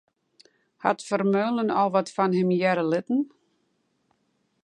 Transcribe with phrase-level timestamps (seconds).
[0.85, 3.19] Hat Vermeulen al wat fan him hearre litten?